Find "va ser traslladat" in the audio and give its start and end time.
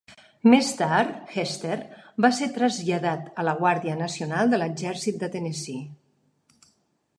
2.25-3.29